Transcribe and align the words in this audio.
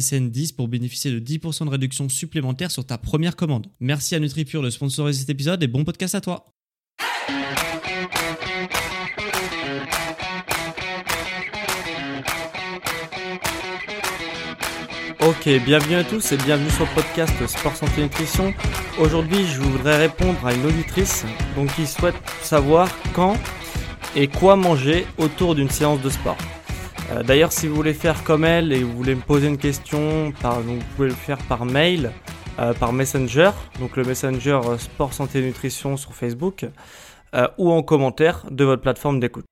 SSN 0.00 0.30
10 0.30 0.52
pour 0.52 0.68
bénéficier 0.68 1.10
de 1.10 1.20
10% 1.20 1.66
de 1.66 1.70
réduction 1.70 2.08
supplémentaire 2.08 2.70
sur 2.70 2.84
ta 2.84 2.98
première 2.98 3.36
commande. 3.36 3.66
Merci 3.80 4.14
à 4.14 4.20
NutriPure 4.20 4.62
de 4.62 4.70
sponsoriser 4.70 5.20
cet 5.20 5.30
épisode 5.30 5.62
et 5.62 5.68
bon 5.68 5.84
podcast 5.84 6.14
à 6.14 6.20
toi. 6.20 6.46
Ok, 15.26 15.48
bienvenue 15.64 15.96
à 15.96 16.04
tous 16.04 16.32
et 16.32 16.36
bienvenue 16.36 16.68
sur 16.70 16.84
le 16.84 16.94
podcast 16.94 17.46
Sport 17.46 17.76
Santé 17.76 18.02
Nutrition. 18.02 18.52
Aujourd'hui, 18.98 19.46
je 19.46 19.60
voudrais 19.60 19.96
répondre 19.96 20.44
à 20.44 20.52
une 20.52 20.66
auditrice 20.66 21.24
donc, 21.56 21.74
qui 21.74 21.86
souhaite 21.86 22.16
savoir 22.42 22.90
quand 23.14 23.36
et 24.14 24.28
quoi 24.28 24.56
manger 24.56 25.06
autour 25.16 25.54
d'une 25.54 25.70
séance 25.70 26.02
de 26.02 26.10
sport. 26.10 26.36
Euh, 27.10 27.22
d'ailleurs, 27.22 27.52
si 27.52 27.68
vous 27.68 27.74
voulez 27.74 27.94
faire 27.94 28.24
comme 28.24 28.44
elle 28.44 28.72
et 28.72 28.82
vous 28.82 28.96
voulez 28.96 29.14
me 29.14 29.20
poser 29.20 29.48
une 29.48 29.58
question, 29.58 30.32
vous 30.42 30.78
pouvez 30.96 31.08
le 31.08 31.14
faire 31.14 31.38
par 31.48 31.64
mail, 31.64 32.12
euh, 32.58 32.72
par 32.72 32.92
Messenger, 32.92 33.50
donc 33.78 33.96
le 33.96 34.04
Messenger 34.04 34.60
euh, 34.64 34.78
Sport 34.78 35.12
Santé 35.12 35.42
Nutrition 35.42 35.96
sur 35.96 36.14
Facebook, 36.14 36.66
ou 37.58 37.72
en 37.72 37.82
commentaire 37.82 38.46
de 38.48 38.64
votre 38.64 38.80
plateforme 38.80 39.18
d'écoute. 39.18 39.44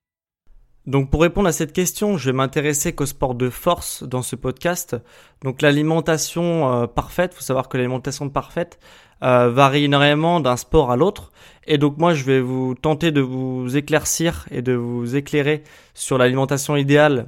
Donc 0.86 1.11
pour 1.11 1.23
répondre 1.23 1.48
à 1.48 1.53
cette 1.53 1.73
question, 1.73 2.17
je 2.17 2.30
vais 2.30 2.33
m'intéresser 2.33 2.92
qu'au 2.92 3.06
sport 3.06 3.34
de 3.34 3.50
force 3.50 4.05
dans 4.05 4.23
ce 4.23 4.36
podcast. 4.36 4.97
Donc 5.42 5.62
l'alimentation 5.62 6.86
parfaite, 6.86 7.33
il 7.34 7.39
faut 7.39 7.42
savoir 7.42 7.69
que 7.69 7.77
l'alimentation 7.77 8.28
parfaite 8.28 8.78
varie 9.20 9.86
énormément 9.86 10.39
d'un 10.39 10.56
sport 10.56 10.92
à 10.92 10.97
l'autre. 10.97 11.33
Et 11.67 11.77
donc 11.77 11.98
moi 11.98 12.14
je 12.14 12.23
vais 12.23 12.41
vous 12.41 12.77
tenter 12.77 13.11
de 13.11 13.20
vous 13.20 13.77
éclaircir 13.77 14.47
et 14.53 14.62
de 14.62 14.75
vous 14.75 15.17
éclairer 15.17 15.64
sur 15.92 16.19
l'alimentation 16.19 16.77
idéale 16.77 17.27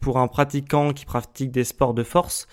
pour 0.00 0.18
un 0.18 0.28
pratiquant 0.28 0.92
qui 0.92 1.04
pratique 1.04 1.50
des 1.52 1.64
sports 1.64 1.94
de 1.94 2.02
force 2.02 2.48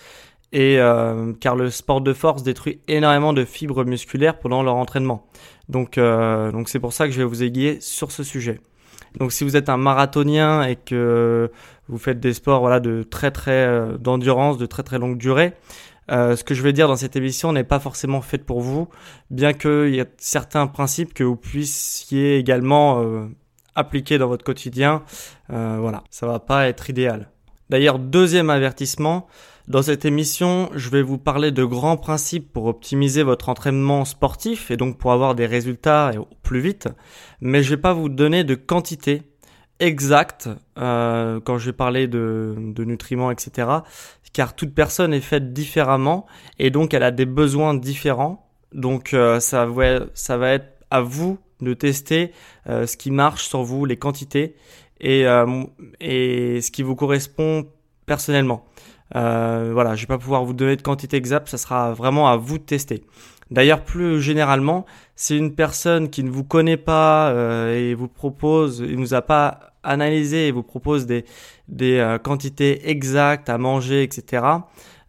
et 0.52 0.78
euh, 0.78 1.32
car 1.40 1.56
le 1.56 1.70
sport 1.70 2.00
de 2.00 2.12
force 2.12 2.42
détruit 2.42 2.80
énormément 2.88 3.32
de 3.32 3.44
fibres 3.44 3.84
musculaires 3.84 4.38
pendant 4.38 4.62
leur 4.62 4.76
entraînement. 4.76 5.26
Donc 5.68 5.98
euh, 5.98 6.50
donc 6.52 6.68
c'est 6.68 6.80
pour 6.80 6.92
ça 6.92 7.06
que 7.06 7.12
je 7.12 7.18
vais 7.18 7.24
vous 7.24 7.42
aiguiller 7.42 7.80
sur 7.80 8.10
ce 8.10 8.22
sujet. 8.22 8.60
Donc 9.18 9.32
si 9.32 9.44
vous 9.44 9.56
êtes 9.56 9.68
un 9.68 9.76
marathonien 9.76 10.62
et 10.62 10.76
que 10.76 11.50
vous 11.88 11.98
faites 11.98 12.20
des 12.20 12.34
sports 12.34 12.60
voilà 12.60 12.80
de 12.80 13.02
très 13.02 13.30
très 13.30 13.66
euh, 13.66 13.98
d'endurance, 13.98 14.58
de 14.58 14.66
très 14.66 14.82
très 14.82 14.98
longue 14.98 15.18
durée, 15.18 15.54
ce 16.10 16.42
que 16.42 16.54
je 16.54 16.62
vais 16.62 16.72
dire 16.72 16.88
dans 16.88 16.96
cette 16.96 17.16
émission 17.16 17.52
n'est 17.52 17.64
pas 17.64 17.80
forcément 17.80 18.22
fait 18.22 18.38
pour 18.38 18.62
vous, 18.62 18.88
bien 19.30 19.52
qu'il 19.52 19.94
y 19.94 20.00
a 20.00 20.06
certains 20.16 20.66
principes 20.66 21.12
que 21.12 21.22
vous 21.22 21.36
puissiez 21.36 22.38
également 22.38 23.04
appliquer 23.74 24.16
dans 24.16 24.26
votre 24.26 24.42
quotidien. 24.42 25.02
voilà, 25.50 26.04
ça 26.08 26.26
va 26.26 26.38
pas 26.38 26.66
être 26.66 26.88
idéal. 26.88 27.28
D'ailleurs, 27.70 27.98
deuxième 27.98 28.50
avertissement, 28.50 29.26
dans 29.68 29.82
cette 29.82 30.06
émission, 30.06 30.70
je 30.74 30.88
vais 30.88 31.02
vous 31.02 31.18
parler 31.18 31.52
de 31.52 31.62
grands 31.62 31.98
principes 31.98 32.50
pour 32.52 32.64
optimiser 32.64 33.22
votre 33.22 33.50
entraînement 33.50 34.06
sportif 34.06 34.70
et 34.70 34.78
donc 34.78 34.96
pour 34.96 35.12
avoir 35.12 35.34
des 35.34 35.44
résultats 35.44 36.12
plus 36.42 36.60
vite, 36.60 36.88
mais 37.42 37.62
je 37.62 37.70
vais 37.70 37.80
pas 37.80 37.92
vous 37.92 38.08
donner 38.08 38.44
de 38.44 38.54
quantité 38.54 39.22
exacte 39.78 40.48
euh, 40.78 41.40
quand 41.44 41.58
je 41.58 41.66
vais 41.66 41.74
parler 41.74 42.08
de, 42.08 42.72
nutriments, 42.78 43.30
etc. 43.30 43.68
Car 44.32 44.56
toute 44.56 44.74
personne 44.74 45.12
est 45.12 45.20
faite 45.20 45.52
différemment 45.52 46.26
et 46.58 46.70
donc 46.70 46.94
elle 46.94 47.02
a 47.02 47.10
des 47.10 47.26
besoins 47.26 47.74
différents. 47.74 48.48
Donc 48.72 49.12
euh, 49.12 49.38
ça, 49.40 49.66
va, 49.66 50.00
ça 50.14 50.38
va 50.38 50.52
être 50.52 50.78
à 50.90 51.00
vous 51.02 51.38
de 51.60 51.74
tester 51.74 52.32
euh, 52.68 52.86
ce 52.86 52.96
qui 52.96 53.10
marche 53.10 53.46
sur 53.48 53.62
vous, 53.62 53.84
les 53.84 53.96
quantités 53.96 54.54
et, 55.00 55.26
euh, 55.26 55.64
et 56.00 56.60
ce 56.60 56.70
qui 56.70 56.82
vous 56.82 56.96
correspond 56.96 57.66
personnellement. 58.06 58.64
Euh, 59.16 59.70
voilà, 59.72 59.94
je 59.94 60.02
vais 60.02 60.06
pas 60.06 60.18
pouvoir 60.18 60.44
vous 60.44 60.52
donner 60.52 60.76
de 60.76 60.82
quantité 60.82 61.16
exacte, 61.16 61.48
ça 61.48 61.58
sera 61.58 61.92
vraiment 61.92 62.28
à 62.28 62.36
vous 62.36 62.58
de 62.58 62.64
tester. 62.64 63.02
D'ailleurs, 63.50 63.82
plus 63.82 64.20
généralement, 64.20 64.84
si 65.16 65.36
une 65.36 65.54
personne 65.54 66.10
qui 66.10 66.22
ne 66.22 66.30
vous 66.30 66.44
connaît 66.44 66.76
pas 66.76 67.30
euh, 67.30 67.74
et 67.74 67.94
vous 67.94 68.08
propose, 68.08 68.84
il 68.86 68.98
nous 68.98 69.14
a 69.14 69.22
pas 69.22 69.72
analysé 69.82 70.48
et 70.48 70.52
vous 70.52 70.62
propose 70.62 71.06
des, 71.06 71.24
des 71.68 71.98
euh, 71.98 72.18
quantités 72.18 72.90
exactes 72.90 73.48
à 73.48 73.56
manger, 73.56 74.02
etc., 74.02 74.44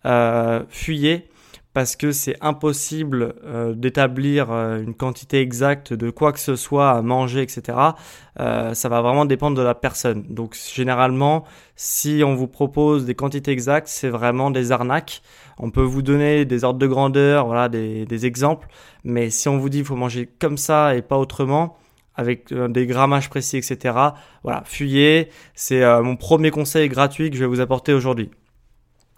euh, 0.06 0.64
fuyez 0.70 1.28
parce 1.74 1.96
que 1.96 2.12
c'est 2.12 2.36
impossible 2.42 3.36
euh, 3.46 3.74
d'établir 3.74 4.52
euh, 4.52 4.82
une 4.82 4.96
quantité 4.96 5.40
exacte 5.40 5.94
de 5.94 6.10
quoi 6.10 6.34
que 6.34 6.40
ce 6.40 6.56
soit 6.56 6.92
à 6.92 7.02
manger, 7.02 7.42
etc. 7.44 7.78
Euh, 8.40 8.74
ça 8.74 8.90
va 8.90 9.02
vraiment 9.02 9.26
dépendre 9.26 9.56
de 9.56 9.62
la 9.62 9.76
personne. 9.76 10.26
Donc 10.30 10.58
généralement, 10.74 11.46
si 11.76 12.24
on 12.26 12.34
vous 12.34 12.48
propose 12.48 13.06
des 13.06 13.14
quantités 13.14 13.52
exactes, 13.52 13.88
c'est 13.88 14.10
vraiment 14.10 14.50
des 14.50 14.72
arnaques. 14.72 15.22
On 15.60 15.70
peut 15.70 15.84
vous 15.84 16.02
donner 16.02 16.46
des 16.46 16.64
ordres 16.64 16.80
de 16.80 16.88
grandeur, 16.88 17.46
voilà, 17.46 17.70
des, 17.70 18.26
exemples. 18.26 18.68
Mais 19.04 19.30
si 19.30 19.48
on 19.48 19.58
vous 19.58 19.70
dit 19.70 19.80
qu'il 19.80 19.86
faut 19.86 19.96
manger 19.96 20.28
comme 20.40 20.58
ça 20.58 20.96
et 20.96 21.02
pas 21.02 21.18
autrement, 21.18 21.78
avec 22.16 22.54
des 22.54 22.86
grammages 22.86 23.30
précis, 23.30 23.58
etc. 23.58 23.96
Voilà, 24.44 24.64
fuyez. 24.66 25.30
C'est 25.56 25.82
mon 26.02 26.18
premier 26.18 26.52
conseil 26.52 26.90
gratuit 26.90 27.30
que 27.30 27.38
je 27.38 27.42
vais 27.42 27.48
vous 27.48 27.62
apporter 27.62 27.94
aujourd'hui. 27.94 28.30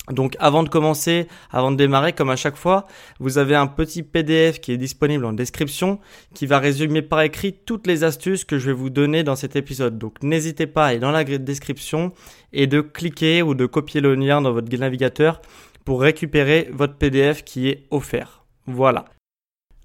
Donc 0.10 0.36
avant 0.40 0.64
de 0.64 0.70
commencer, 0.70 1.28
avant 1.52 1.72
de 1.72 1.78
démarrer, 1.78 2.14
comme 2.14 2.32
à 2.32 2.36
chaque 2.36 2.56
fois, 2.56 2.88
vous 3.20 3.38
avez 3.38 3.56
un 3.56 3.68
petit 3.68 4.02
PDF 4.02 4.60
qui 4.60 4.72
est 4.72 4.78
disponible 4.78 5.26
en 5.26 5.34
description 5.34 6.00
qui 6.34 6.48
va 6.48 6.58
résumer 6.58 7.04
par 7.04 7.22
écrit 7.22 7.54
toutes 7.54 7.86
les 7.86 8.04
astuces 8.04 8.44
que 8.44 8.58
je 8.58 8.68
vais 8.68 8.74
vous 8.74 8.90
donner 8.90 9.24
dans 9.24 9.36
cet 9.36 9.56
épisode. 9.56 10.00
Donc 10.00 10.24
n'hésitez 10.24 10.66
pas 10.66 10.86
à 10.86 10.88
aller 10.90 11.00
dans 11.00 11.12
la 11.12 11.24
description 11.24 12.14
et 12.52 12.66
de 12.66 12.82
cliquer 12.82 13.44
ou 13.44 13.54
de 13.54 13.68
copier 13.68 14.02
le 14.02 14.16
lien 14.16 14.42
dans 14.42 14.52
votre 14.52 14.76
navigateur 14.76 15.42
pour 15.86 16.02
récupérer 16.02 16.70
votre 16.74 16.96
PDF 16.96 17.44
qui 17.44 17.70
est 17.70 17.86
offert. 17.92 18.44
Voilà. 18.66 19.06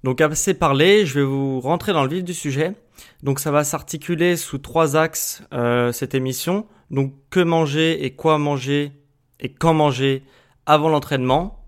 Donc 0.03 0.19
assez 0.21 0.53
parlé, 0.55 1.05
je 1.05 1.19
vais 1.19 1.25
vous 1.25 1.59
rentrer 1.59 1.93
dans 1.93 2.03
le 2.03 2.09
vif 2.09 2.23
du 2.23 2.33
sujet. 2.33 2.73
Donc 3.21 3.39
ça 3.39 3.51
va 3.51 3.63
s'articuler 3.63 4.35
sous 4.35 4.57
trois 4.57 4.95
axes 4.95 5.43
euh, 5.53 5.91
cette 5.91 6.15
émission. 6.15 6.65
Donc 6.89 7.13
que 7.29 7.39
manger 7.39 8.03
et 8.03 8.11
quoi 8.11 8.39
manger 8.39 8.91
et 9.39 9.49
quand 9.49 9.73
manger 9.73 10.23
avant 10.65 10.89
l'entraînement, 10.89 11.65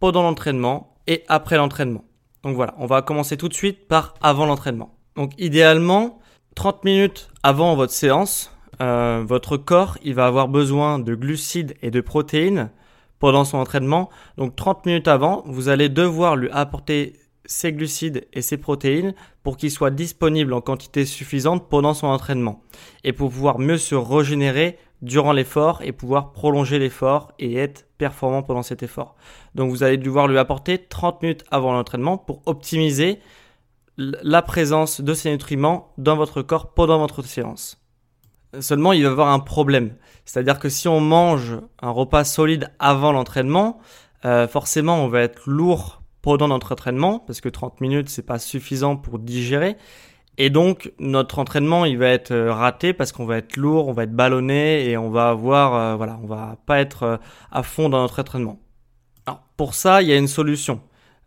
pendant 0.00 0.22
l'entraînement 0.22 0.96
et 1.06 1.24
après 1.28 1.56
l'entraînement. 1.56 2.04
Donc 2.42 2.54
voilà, 2.56 2.74
on 2.78 2.86
va 2.86 3.02
commencer 3.02 3.36
tout 3.36 3.48
de 3.48 3.54
suite 3.54 3.88
par 3.88 4.14
avant 4.22 4.46
l'entraînement. 4.46 4.94
Donc 5.16 5.32
idéalement, 5.38 6.20
30 6.54 6.84
minutes 6.84 7.28
avant 7.42 7.74
votre 7.74 7.92
séance, 7.92 8.52
euh, 8.80 9.24
votre 9.26 9.56
corps 9.56 9.98
il 10.02 10.14
va 10.14 10.26
avoir 10.26 10.48
besoin 10.48 10.98
de 10.98 11.14
glucides 11.14 11.74
et 11.82 11.90
de 11.90 12.00
protéines 12.00 12.70
pendant 13.18 13.44
son 13.44 13.58
entraînement. 13.58 14.10
Donc 14.36 14.54
30 14.54 14.86
minutes 14.86 15.08
avant, 15.08 15.42
vous 15.46 15.68
allez 15.68 15.88
devoir 15.88 16.36
lui 16.36 16.50
apporter 16.50 17.14
ces 17.46 17.72
glucides 17.72 18.26
et 18.32 18.42
ces 18.42 18.56
protéines 18.56 19.14
pour 19.42 19.56
qu'ils 19.56 19.70
soient 19.70 19.90
disponibles 19.90 20.52
en 20.52 20.60
quantité 20.60 21.04
suffisante 21.04 21.68
pendant 21.68 21.94
son 21.94 22.08
entraînement 22.08 22.62
et 23.04 23.12
pour 23.12 23.30
pouvoir 23.30 23.58
mieux 23.58 23.78
se 23.78 23.94
régénérer 23.94 24.78
durant 25.02 25.32
l'effort 25.32 25.82
et 25.82 25.92
pouvoir 25.92 26.32
prolonger 26.32 26.78
l'effort 26.78 27.32
et 27.38 27.56
être 27.56 27.86
performant 27.98 28.42
pendant 28.42 28.62
cet 28.62 28.82
effort. 28.82 29.14
Donc 29.54 29.70
vous 29.70 29.82
allez 29.82 29.96
devoir 29.96 30.26
lui 30.26 30.38
apporter 30.38 30.78
30 30.78 31.22
minutes 31.22 31.44
avant 31.50 31.72
l'entraînement 31.72 32.18
pour 32.18 32.42
optimiser 32.46 33.20
la 33.98 34.42
présence 34.42 35.00
de 35.00 35.14
ces 35.14 35.30
nutriments 35.30 35.92
dans 35.96 36.16
votre 36.16 36.42
corps 36.42 36.74
pendant 36.74 36.98
votre 36.98 37.22
séance. 37.22 37.80
Seulement, 38.60 38.92
il 38.92 39.02
va 39.02 39.08
y 39.08 39.12
avoir 39.12 39.28
un 39.28 39.38
problème. 39.38 39.94
C'est-à-dire 40.24 40.58
que 40.58 40.68
si 40.68 40.88
on 40.88 41.00
mange 41.00 41.58
un 41.80 41.90
repas 41.90 42.24
solide 42.24 42.70
avant 42.78 43.12
l'entraînement, 43.12 43.80
euh, 44.24 44.48
forcément, 44.48 45.04
on 45.04 45.08
va 45.08 45.22
être 45.22 45.42
lourd 45.46 46.02
pendant 46.26 46.48
notre 46.48 46.72
entraînement 46.72 47.20
parce 47.20 47.40
que 47.40 47.48
30 47.48 47.80
minutes, 47.80 48.08
c'est 48.08 48.26
pas 48.26 48.40
suffisant 48.40 48.96
pour 48.96 49.20
digérer. 49.20 49.76
Et 50.38 50.50
donc, 50.50 50.92
notre 50.98 51.38
entraînement, 51.38 51.84
il 51.84 51.98
va 51.98 52.08
être 52.08 52.32
euh, 52.32 52.52
raté 52.52 52.92
parce 52.92 53.12
qu'on 53.12 53.26
va 53.26 53.36
être 53.36 53.56
lourd, 53.56 53.86
on 53.86 53.92
va 53.92 54.02
être 54.02 54.12
ballonné 54.12 54.90
et 54.90 54.96
on 54.96 55.08
va 55.08 55.28
avoir, 55.28 55.74
euh, 55.74 55.94
voilà, 55.94 56.18
on 56.20 56.26
va 56.26 56.56
pas 56.66 56.80
être 56.80 57.20
à 57.52 57.62
fond 57.62 57.88
dans 57.88 58.00
notre 58.00 58.20
entraînement. 58.20 58.58
Alors, 59.26 59.44
pour 59.56 59.74
ça, 59.74 60.02
il 60.02 60.08
y 60.08 60.12
a 60.12 60.16
une 60.16 60.26
solution. 60.26 60.80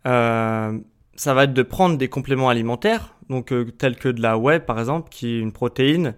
ça 0.04 1.34
va 1.34 1.44
être 1.44 1.54
de 1.54 1.62
prendre 1.62 1.96
des 1.96 2.08
compléments 2.08 2.50
alimentaires, 2.50 3.14
donc 3.30 3.54
tels 3.78 3.96
que 3.96 4.10
de 4.10 4.20
la 4.20 4.36
whey 4.36 4.60
par 4.60 4.78
exemple, 4.78 5.08
qui 5.10 5.36
est 5.36 5.38
une 5.38 5.52
protéine 5.52 6.14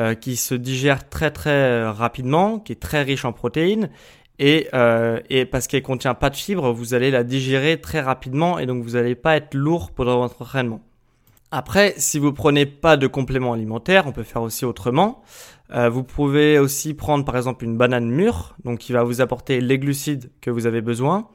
euh, 0.00 0.16
qui 0.16 0.34
se 0.34 0.56
digère 0.56 1.08
très 1.08 1.30
très 1.30 1.50
euh, 1.50 1.92
rapidement, 1.92 2.58
qui 2.58 2.72
est 2.72 2.82
très 2.82 3.02
riche 3.04 3.24
en 3.24 3.32
protéines. 3.32 3.90
Et, 4.38 4.68
euh, 4.74 5.20
et 5.30 5.44
parce 5.44 5.66
qu'elle 5.66 5.82
contient 5.82 6.14
pas 6.14 6.30
de 6.30 6.36
fibres, 6.36 6.72
vous 6.72 6.94
allez 6.94 7.10
la 7.10 7.22
digérer 7.22 7.80
très 7.80 8.00
rapidement 8.00 8.58
et 8.58 8.66
donc 8.66 8.82
vous 8.82 8.90
n'allez 8.90 9.14
pas 9.14 9.36
être 9.36 9.54
lourd 9.54 9.92
pendant 9.92 10.18
votre 10.18 10.42
entraînement. 10.42 10.80
Après, 11.52 11.94
si 11.98 12.18
vous 12.18 12.32
prenez 12.32 12.66
pas 12.66 12.96
de 12.96 13.06
complément 13.06 13.52
alimentaire, 13.52 14.08
on 14.08 14.12
peut 14.12 14.24
faire 14.24 14.42
aussi 14.42 14.64
autrement. 14.64 15.22
Euh, 15.72 15.88
vous 15.88 16.02
pouvez 16.02 16.58
aussi 16.58 16.94
prendre 16.94 17.24
par 17.24 17.36
exemple 17.36 17.64
une 17.64 17.76
banane 17.76 18.10
mûre, 18.10 18.56
donc 18.64 18.80
qui 18.80 18.92
va 18.92 19.04
vous 19.04 19.20
apporter 19.20 19.60
les 19.60 19.78
glucides 19.78 20.32
que 20.40 20.50
vous 20.50 20.66
avez 20.66 20.80
besoin. 20.80 21.28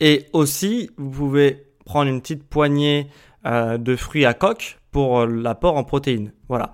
Et 0.00 0.26
aussi, 0.32 0.90
vous 0.96 1.10
pouvez 1.10 1.66
prendre 1.84 2.08
une 2.10 2.22
petite 2.22 2.44
poignée 2.44 3.08
euh, 3.46 3.76
de 3.76 3.94
fruits 3.94 4.24
à 4.24 4.32
coque 4.32 4.78
pour 4.90 5.26
l'apport 5.26 5.76
en 5.76 5.84
protéines. 5.84 6.32
Voilà 6.48 6.72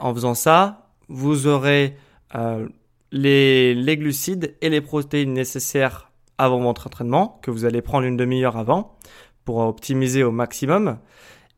en 0.00 0.14
faisant 0.14 0.34
ça, 0.34 0.86
vous 1.08 1.46
aurez 1.46 1.96
euh, 2.34 2.68
les, 3.12 3.96
glucides 3.96 4.56
et 4.60 4.70
les 4.70 4.80
protéines 4.80 5.32
nécessaires 5.32 6.10
avant 6.38 6.60
votre 6.60 6.86
entraînement, 6.86 7.38
que 7.42 7.50
vous 7.50 7.64
allez 7.64 7.82
prendre 7.82 8.06
une 8.06 8.16
demi-heure 8.16 8.56
avant 8.56 8.96
pour 9.44 9.58
optimiser 9.58 10.24
au 10.24 10.30
maximum. 10.30 10.98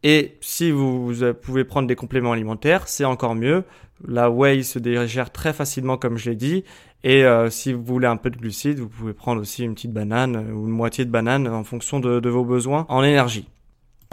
Et 0.03 0.37
si 0.41 0.71
vous, 0.71 1.12
pouvez 1.41 1.65
prendre 1.65 1.89
des 1.89 1.97
compléments 1.97 2.33
alimentaires, 2.33 2.89
c'est 2.89 3.05
encore 3.05 3.35
mieux. 3.35 3.65
La 4.06 4.29
whey 4.31 4.62
se 4.62 4.79
digère 4.79 5.31
très 5.31 5.53
facilement, 5.53 5.97
comme 5.97 6.19
je 6.19 6.31
l'ai 6.31 6.37
dit. 6.37 6.65
Et 7.05 7.25
euh, 7.25 7.49
si 7.49 7.73
vous 7.73 7.83
voulez 7.85 8.07
un 8.07 8.17
peu 8.17 8.31
de 8.31 8.37
glucides, 8.37 8.81
vous 8.81 8.89
pouvez 8.89 9.15
prendre 9.15 9.41
aussi 9.41 9.62
une 9.62 9.75
petite 9.75 9.93
banane 9.93 10.37
ou 10.53 10.67
une 10.67 10.73
moitié 10.73 11.05
de 11.05 11.11
banane 11.11 11.47
en 11.49 11.65
fonction 11.65 12.00
de 12.00 12.29
vos 12.29 12.45
besoins 12.45 12.85
en 12.89 13.03
énergie. 13.03 13.49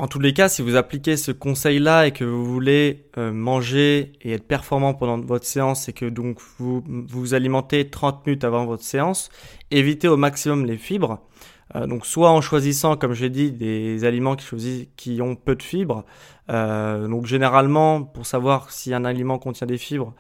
En 0.02 0.08
tous 0.08 0.18
les 0.18 0.34
cas, 0.34 0.50
si 0.50 0.64
vous 0.64 0.78
appliquez 0.78 1.16
ce 1.16 1.32
conseil-là 1.32 2.08
et 2.08 2.12
que 2.12 2.24
vous 2.24 2.44
voulez 2.44 3.06
euh, 3.20 3.32
manger 3.32 4.14
et 4.24 4.32
être 4.32 4.48
performant 4.48 4.96
pendant 4.96 5.20
votre 5.20 5.46
séance 5.46 5.90
et 5.90 5.94
que 5.94 6.08
donc 6.08 6.40
vous 6.58 6.84
vous 6.88 7.36
alimentez 7.36 7.88
30 7.88 8.26
minutes 8.26 8.44
avant 8.44 8.66
votre 8.66 8.82
séance, 8.82 9.30
évitez 9.70 10.08
au 10.08 10.18
maximum 10.18 10.66
les 10.66 10.80
fibres. 10.80 11.20
Euh, 11.76 11.88
donc 11.88 12.06
soit 12.06 12.32
en 12.32 12.42
choisissant, 12.42 12.98
comme 12.98 13.14
j'ai 13.14 13.30
dit, 13.30 13.52
des 13.52 14.04
aliments 14.04 14.36
qui, 14.36 14.90
qui 14.96 15.22
ont 15.22 15.36
peu 15.36 15.56
de 15.56 15.64
fibres. 15.64 16.04
Euh, 16.50 17.08
donc 17.08 17.26
généralement, 17.26 18.04
pour 18.04 18.26
savoir 18.26 18.72
si 18.72 18.94
un 18.94 19.06
aliment 19.06 19.38
contient 19.38 19.68
des 19.68 19.78
fibres, 19.78 20.14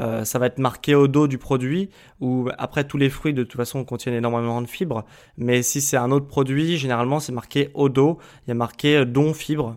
euh, 0.00 0.24
ça 0.24 0.38
va 0.38 0.46
être 0.46 0.58
marqué 0.58 0.94
au 0.94 1.08
dos 1.08 1.26
du 1.26 1.38
produit. 1.38 1.90
Ou 2.20 2.48
après 2.58 2.84
tous 2.84 2.98
les 2.98 3.10
fruits 3.10 3.34
de 3.34 3.42
toute 3.42 3.56
façon 3.56 3.84
contiennent 3.84 4.14
énormément 4.14 4.60
de 4.60 4.66
fibres. 4.66 5.04
Mais 5.36 5.62
si 5.62 5.80
c'est 5.80 5.96
un 5.96 6.10
autre 6.10 6.26
produit, 6.26 6.76
généralement 6.76 7.20
c'est 7.20 7.32
marqué 7.32 7.70
au 7.74 7.88
dos. 7.88 8.18
Il 8.46 8.48
y 8.48 8.52
a 8.52 8.54
marqué 8.54 9.04
don 9.06 9.32
fibres. 9.32 9.76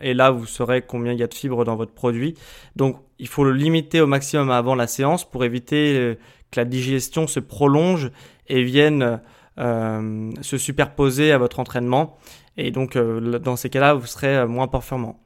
et 0.00 0.14
là, 0.14 0.30
vous 0.30 0.46
saurez 0.46 0.82
combien 0.82 1.12
il 1.12 1.18
y 1.18 1.22
a 1.22 1.28
de 1.28 1.34
fibres 1.34 1.64
dans 1.64 1.76
votre 1.76 1.92
produit. 1.92 2.34
Donc, 2.74 2.96
il 3.20 3.28
faut 3.28 3.44
le 3.44 3.52
limiter 3.52 4.00
au 4.00 4.06
maximum 4.08 4.50
avant 4.50 4.74
la 4.74 4.88
séance 4.88 5.28
pour 5.28 5.44
éviter 5.44 6.16
que 6.50 6.60
la 6.60 6.64
digestion 6.64 7.28
se 7.28 7.38
prolonge 7.38 8.10
et 8.48 8.64
vienne 8.64 9.20
euh, 9.58 10.30
se 10.40 10.58
superposer 10.58 11.32
à 11.32 11.38
votre 11.38 11.60
entraînement. 11.60 12.16
Et 12.56 12.70
donc, 12.70 12.96
euh, 12.96 13.38
dans 13.38 13.56
ces 13.56 13.68
cas-là, 13.68 13.94
vous 13.94 14.06
serez 14.06 14.36
euh, 14.36 14.46
moins 14.46 14.68
performant. 14.68 15.20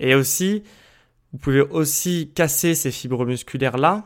Et 0.00 0.14
aussi, 0.14 0.62
vous 1.32 1.38
pouvez 1.38 1.60
aussi 1.60 2.32
casser 2.34 2.74
ces 2.74 2.90
fibres 2.90 3.24
musculaires-là 3.24 4.04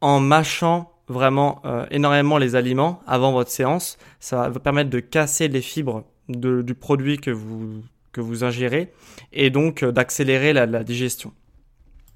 en 0.00 0.20
mâchant 0.20 0.92
vraiment 1.08 1.62
énormément 1.90 2.38
les 2.38 2.54
aliments 2.54 3.02
avant 3.06 3.32
votre 3.32 3.50
séance. 3.50 3.98
Ça 4.20 4.36
va 4.36 4.48
vous 4.48 4.60
permettre 4.60 4.90
de 4.90 5.00
casser 5.00 5.48
les 5.48 5.60
fibres 5.60 6.04
du 6.28 6.74
produit 6.74 7.18
que 7.18 7.32
vous, 7.32 7.82
que 8.12 8.20
vous 8.20 8.44
ingérez 8.44 8.92
et 9.32 9.50
donc 9.50 9.84
d'accélérer 9.84 10.52
la, 10.52 10.66
la, 10.66 10.84
digestion. 10.84 11.32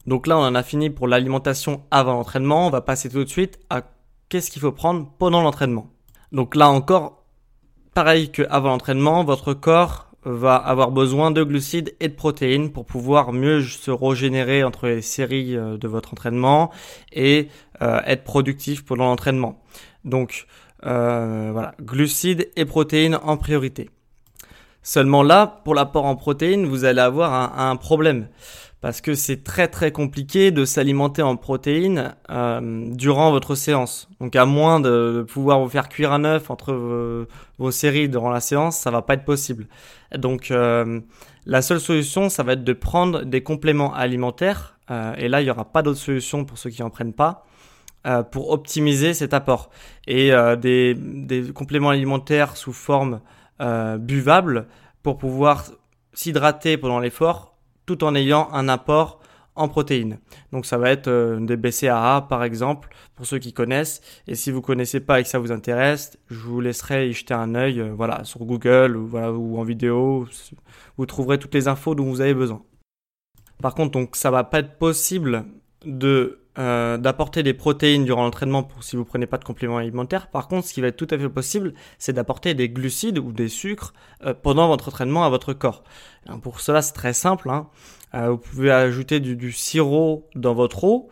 Donc 0.07 0.29
là, 0.29 0.39
on 0.39 0.43
en 0.43 0.55
a 0.55 0.63
fini 0.63 0.91
pour 0.91 1.09
l'alimentation 1.09 1.83
avant 1.91 2.13
l'entraînement. 2.13 2.69
On 2.69 2.71
va 2.71 2.83
passer 2.83 3.09
tout 3.09 3.25
de 3.25 3.29
suite 3.29 3.59
à 3.69 3.83
qu'est-ce 4.29 4.53
qu'il 4.53 4.63
faut 4.63 4.73
prendre 4.73 5.11
pendant 5.19 5.43
l'entraînement. 5.43 5.94
Donc 6.35 6.57
là 6.57 6.69
encore, 6.69 7.23
pareil 7.95 8.33
qu'avant 8.33 8.71
l'entraînement, 8.71 9.23
votre 9.23 9.55
corps 9.55 10.09
va 10.25 10.57
avoir 10.57 10.91
besoin 10.91 11.31
de 11.31 11.45
glucides 11.45 11.95
et 12.01 12.09
de 12.09 12.15
protéines 12.15 12.73
pour 12.73 12.87
pouvoir 12.87 13.33
mieux 13.33 13.63
se 13.63 13.93
régénérer 13.93 14.65
entre 14.65 14.89
les 14.89 15.01
séries 15.01 15.57
euh, 15.57 15.77
de 15.79 15.87
votre 15.87 16.13
entraînement 16.13 16.73
et 17.13 17.49
euh, 17.83 18.01
être 18.05 18.25
productif 18.25 18.85
pendant 18.85 19.05
l'entraînement. 19.05 19.63
Donc 20.05 20.47
euh, 20.85 21.51
voilà, 21.53 21.77
glucides 21.81 22.51
et 22.57 22.65
protéines 22.65 23.17
en 23.23 23.37
priorité. 23.37 23.91
Seulement 24.83 25.23
là, 25.23 25.61
pour 25.65 25.77
l'apport 25.77 26.05
en 26.05 26.17
protéines, 26.17 26.67
vous 26.67 26.85
allez 26.85 27.01
avoir 27.01 27.33
un, 27.33 27.71
un 27.71 27.77
problème 27.77 28.27
parce 28.85 29.01
que 29.01 29.15
c'est 29.15 29.43
très 29.43 29.67
très 29.67 29.93
compliqué 29.93 30.51
de 30.51 30.67
s'alimenter 30.67 31.23
en 31.23 31.37
protéines 31.37 32.15
euh, 32.29 32.85
durant 32.91 33.31
votre 33.31 33.55
séance. 33.55 34.11
Donc 34.21 34.37
à 34.37 34.45
moins 34.45 34.79
de, 34.79 35.25
pouvoir 35.27 35.61
vous 35.61 35.71
faire 35.71 35.89
cuire 35.89 36.13
un 36.13 36.23
œuf 36.25 36.51
entre 36.51 37.27
vos, 37.57 37.71
séries 37.71 38.11
durant 38.11 38.29
la 38.29 38.41
séance, 38.41 38.77
ça 38.77 38.91
va 38.91 39.01
pas 39.01 39.15
être 39.15 39.25
possible. 39.25 39.69
Donc 40.15 40.51
euh, 40.51 41.01
la 41.47 41.63
seule 41.63 41.81
solution, 41.81 42.29
ça 42.29 42.43
va 42.43 42.53
être 42.53 42.63
de 42.63 42.75
prendre 42.75 43.25
des 43.25 43.43
compléments 43.43 43.95
alimentaires. 43.95 44.77
Euh, 44.91 45.15
et 45.17 45.29
là, 45.29 45.41
il 45.41 45.45
n'y 45.45 45.51
aura 45.51 45.65
pas 45.65 45.81
d'autre 45.81 45.99
solution 45.99 46.45
pour 46.45 46.59
ceux 46.59 46.69
qui 46.69 46.83
en 46.83 46.91
prennent 46.91 47.15
pas. 47.15 47.47
pour 48.33 48.51
optimiser 48.51 49.15
cet 49.15 49.33
apport 49.33 49.71
et 50.07 50.31
des, 50.61 50.95
des, 50.95 51.53
compléments 51.55 51.89
alimentaires 51.89 52.59
sous 52.59 52.75
forme 52.75 53.23
buvable 53.99 54.67
pour 55.03 55.17
pouvoir 55.17 55.65
s'hydrater 56.13 56.77
pendant 56.77 57.01
l'effort 57.01 57.54
tout 57.87 58.05
en 58.05 58.15
ayant 58.15 58.49
un 58.53 58.69
apport 58.69 59.21
en 59.57 59.69
protéines. 59.69 60.19
Donc 60.53 60.67
ça 60.67 60.79
va 60.79 60.91
être 60.91 61.09
euh, 61.09 61.39
des 61.41 61.57
BCAA 61.57 62.27
par 62.29 62.43
exemple 62.43 62.89
pour 63.15 63.27
ceux 63.27 63.39
qui 63.39 63.53
connaissent 63.53 64.01
et 64.27 64.35
si 64.35 64.51
vous 64.51 64.61
connaissez 64.61 65.01
pas 65.01 65.21
et 65.21 65.23
que 65.23 65.29
ça 65.29 65.39
vous 65.39 65.53
intéresse, 65.53 66.19
je 66.29 66.41
vous 66.41 66.61
laisserai 66.61 67.09
y 67.09 67.13
jeter 67.13 67.35
un 67.35 67.55
œil 67.55 67.81
euh, 67.81 67.93
voilà 67.95 68.25
sur 68.25 68.45
Google 68.45 68.97
ou 68.97 69.07
voilà 69.07 69.33
ou 69.33 69.59
en 69.59 69.63
vidéo, 69.63 70.27
vous 70.97 71.07
trouverez 71.07 71.39
toutes 71.39 71.55
les 71.55 71.69
infos 71.69 71.95
dont 71.95 72.05
vous 72.05 72.21
avez 72.21 72.35
besoin. 72.35 72.63
Par 73.63 73.75
contre 73.75 73.93
donc 73.93 74.17
ça 74.17 74.31
va 74.31 74.45
pas 74.45 74.59
être 74.59 74.77
possible 74.79 75.45
de 75.85 76.44
euh, 76.57 76.99
d'apporter 76.99 77.43
des 77.43 77.53
protéines 77.53 78.05
durant 78.05 78.23
l'entraînement 78.23 78.63
pour 78.63 78.85
si 78.85 78.95
vous 78.95 79.05
prenez 79.05 79.27
pas 79.27 79.39
de 79.39 79.45
compléments 79.45 79.79
alimentaires. 79.79 80.29
Par 80.29 80.47
contre, 80.47 80.69
ce 80.69 80.73
qui 80.73 80.81
va 80.81 80.87
être 80.87 80.97
tout 80.97 81.09
à 81.11 81.19
fait 81.19 81.29
possible, 81.29 81.75
c'est 81.99 82.13
d'apporter 82.13 82.55
des 82.55 82.69
glucides 82.69 83.19
ou 83.19 83.33
des 83.33 83.49
sucres 83.49 83.93
euh, 84.25 84.35
pendant 84.41 84.69
votre 84.69 84.87
entraînement 84.87 85.25
à 85.25 85.31
votre 85.31 85.53
corps. 85.53 85.83
pour 86.43 86.61
cela, 86.61 86.81
c'est 86.81 86.93
très 86.93 87.13
simple. 87.13 87.51
Hein. 87.51 87.67
Euh, 88.15 88.31
vous 88.31 88.39
pouvez 88.39 88.71
ajouter 88.71 89.19
du, 89.19 89.51
sirop 89.51 90.29
dans 90.37 90.55
votre 90.55 90.85
eau. 90.85 91.09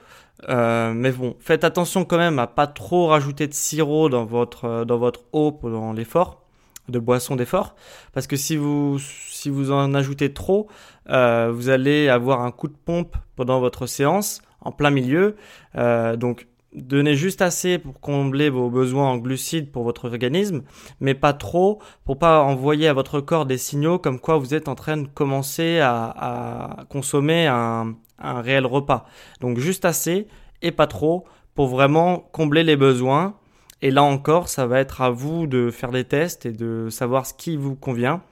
mais 0.49 1.11
bon, 1.11 1.35
faites 1.41 1.65
attention 1.65 2.05
quand 2.05 2.19
même 2.19 2.39
à 2.39 2.47
pas 2.47 2.69
trop 2.69 3.09
rajouter 3.09 3.49
de 3.49 3.55
sirop 3.55 4.09
dans 4.09 4.25
votre 4.25 4.85
dans 4.85 4.99
votre 4.99 5.23
eau 5.33 5.51
pendant 5.51 5.93
l'effort 5.93 6.43
de 6.89 6.99
boisson 6.99 7.37
d'effort 7.37 7.75
parce 8.13 8.27
que 8.27 8.37
si 8.37 8.57
vous 8.57 8.99
si 9.01 9.51
vous 9.51 9.73
en 9.73 9.95
ajoutez 9.95 10.33
trop, 10.33 10.69
vous 11.07 11.69
allez 11.69 12.09
avoir 12.09 12.43
un 12.43 12.53
coup 12.53 12.69
de 12.69 12.77
pompe 12.85 13.17
pendant 13.37 13.61
votre 13.61 13.87
séance 13.87 14.41
en 14.65 14.73
plein 14.73 14.91
milieu. 14.91 15.37
Euh, 15.77 16.17
donc 16.17 16.47
donnez 16.75 17.15
juste 17.15 17.43
assez 17.43 17.79
pour 17.79 18.01
combler 18.01 18.49
vos 18.49 18.71
besoins 18.71 19.11
en 19.11 19.19
glucides 19.19 19.71
pour 19.71 19.85
votre 19.85 20.07
organisme, 20.07 20.63
mais 21.01 21.15
pas 21.15 21.33
trop 21.33 21.81
pour 22.05 22.19
pas 22.19 22.43
envoyer 22.43 22.89
à 22.89 22.95
votre 22.95 23.21
corps 23.21 23.47
des 23.47 23.59
signaux 23.59 23.99
comme 23.99 24.19
quoi 24.19 24.39
vous 24.39 24.55
êtes 24.55 24.69
en 24.69 24.75
train 24.75 24.97
de 24.97 25.07
commencer 25.07 25.81
à, 25.81 26.85
consommer 26.89 27.47
un, 27.47 27.95
un, 28.19 28.41
réel 28.41 28.67
repas. 28.67 29.07
Donc 29.41 29.59
juste 29.59 29.85
assez 29.85 30.29
et 30.63 30.71
pas 30.71 30.87
trop 30.87 31.25
pour 31.55 31.69
vraiment 31.69 32.19
combler 32.33 32.65
les 32.65 32.77
besoins. 32.77 33.35
Et 33.83 33.91
là 33.91 34.05
encore, 34.05 34.49
ça 34.49 34.67
va 34.67 34.79
être 34.79 35.03
à 35.03 35.11
vous 35.11 35.49
de 35.49 35.71
faire 35.71 35.91
des 35.91 36.05
tests 36.05 36.47
et 36.47 36.53
de 36.53 36.89
savoir 36.89 37.27
ce 37.27 37.35
qui 37.35 37.57
vous 37.57 37.75
convient 37.75 38.23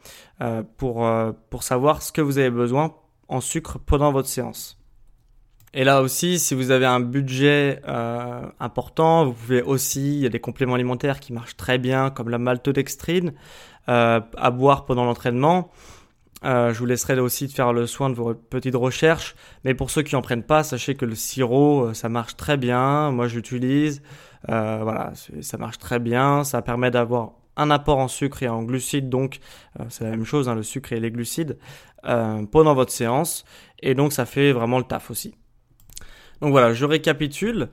euh, 0.41 0.63
pour, 0.79 1.05
euh, 1.07 1.33
pour 1.51 1.65
savoir 1.65 2.03
ce 2.03 2.13
que 2.13 2.21
vous 2.21 2.39
avez 2.39 2.51
besoin 2.51 2.95
en 3.29 3.41
sucre 3.41 3.79
pendant 3.85 4.13
votre 4.13 4.29
séance. 4.29 4.80
Et 5.73 5.85
là 5.85 6.03
aussi, 6.03 6.41
si 6.41 6.55
vous 6.55 6.73
avez 6.73 6.87
un 6.87 6.99
budget 6.99 7.81
euh, 7.87 8.43
important, 8.59 9.25
vous 9.27 9.33
pouvez 9.33 9.63
aussi, 9.63 10.17
il 10.17 10.23
y 10.23 10.27
a 10.27 10.29
des 10.29 10.41
compléments 10.41 10.75
alimentaires 10.75 11.21
qui 11.21 11.33
marchent 11.33 11.57
très 11.57 11.79
bien, 11.79 12.11
comme 12.11 12.29
la 12.29 12.39
maltodextrine, 12.39 13.35
euh, 13.89 14.21
à 14.37 14.51
boire 14.51 14.85
pendant 14.85 15.05
l'entraînement. 15.05 15.71
je 16.43 16.77
vous 16.77 16.87
laisserai 16.87 17.21
aussi 17.21 17.47
de 17.47 17.53
faire 17.53 17.73
le 17.73 17.87
soin 17.87 18.11
de 18.11 18.15
vos 18.15 18.35
petites 18.35 18.75
recherches. 18.75 19.37
Mais 19.65 19.75
pour 19.75 19.91
ceux 19.91 20.03
qui 20.03 20.17
en 20.17 20.23
prennent 20.23 20.43
pas, 20.43 20.65
sachez 20.65 20.97
que 20.97 21.05
le 21.05 21.15
sirop, 21.15 21.95
ça 21.95 22.09
marche 22.09 22.37
très 22.37 22.57
bien. 22.57 23.13
Moi, 23.13 23.29
j'utilise. 23.29 24.03
voilà, 24.49 25.13
ça 25.41 25.57
marche 25.57 25.79
très 25.79 26.01
bien. 26.01 26.43
Ça 26.43 26.63
permet 26.63 26.91
d'avoir 26.91 27.33
un 27.57 27.71
apport 27.71 27.99
en 27.99 28.09
sucre 28.09 28.43
et 28.43 28.49
en 28.49 28.63
glucides, 28.65 29.09
donc 29.09 29.39
c'est 29.89 30.05
la 30.05 30.11
même 30.11 30.25
chose, 30.25 30.49
hein, 30.49 30.55
le 30.55 30.63
sucre 30.63 30.93
et 30.93 31.01
les 31.01 31.11
glucides, 31.11 31.59
pendant 32.03 32.75
votre 32.75 32.93
séance. 32.93 33.45
Et 33.81 33.95
donc 33.95 34.13
ça 34.13 34.27
fait 34.27 34.53
vraiment 34.53 34.79
le 34.79 34.85
taf 34.85 35.11
aussi. 35.11 35.35
Donc 36.41 36.51
voilà, 36.53 36.73
je 36.73 36.85
récapitule. 36.85 37.69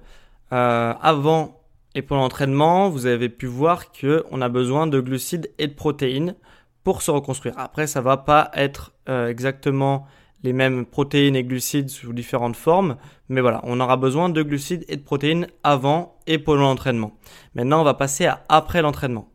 Euh, 0.53 0.93
avant 1.01 1.61
et 1.95 2.01
pour 2.01 2.17
l'entraînement, 2.17 2.89
vous 2.89 3.05
avez 3.05 3.29
pu 3.29 3.47
voir 3.47 3.91
que 3.91 4.23
on 4.29 4.41
a 4.41 4.49
besoin 4.49 4.87
de 4.87 4.99
glucides 4.99 5.51
et 5.57 5.67
de 5.67 5.73
protéines 5.73 6.35
pour 6.83 7.01
se 7.01 7.11
reconstruire. 7.11 7.55
Après, 7.57 7.87
ça 7.87 8.01
va 8.01 8.17
pas 8.17 8.51
être 8.53 8.93
euh, 9.09 9.27
exactement 9.27 10.05
les 10.43 10.53
mêmes 10.53 10.85
protéines 10.85 11.35
et 11.35 11.43
glucides 11.43 11.89
sous 11.89 12.13
différentes 12.13 12.55
formes, 12.55 12.97
mais 13.29 13.41
voilà, 13.41 13.61
on 13.63 13.79
aura 13.79 13.97
besoin 13.97 14.29
de 14.29 14.43
glucides 14.43 14.85
et 14.87 14.95
de 14.95 15.01
protéines 15.01 15.47
avant 15.63 16.19
et 16.27 16.37
pendant 16.37 16.61
l'entraînement. 16.61 17.17
Maintenant, 17.55 17.81
on 17.81 17.83
va 17.83 17.95
passer 17.95 18.27
à 18.27 18.45
après 18.47 18.81
l'entraînement. 18.81 19.29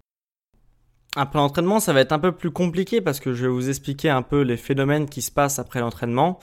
Après 1.17 1.39
l'entraînement, 1.39 1.81
ça 1.81 1.93
va 1.93 2.01
être 2.01 2.13
un 2.13 2.19
peu 2.19 2.33
plus 2.33 2.51
compliqué 2.51 3.01
parce 3.01 3.21
que 3.21 3.35
je 3.35 3.43
vais 3.43 3.53
vous 3.53 3.69
expliquer 3.69 4.09
un 4.09 4.23
peu 4.23 4.41
les 4.41 4.57
phénomènes 4.57 5.09
qui 5.09 5.21
se 5.21 5.31
passent 5.31 5.59
après 5.59 5.81
l'entraînement. 5.81 6.39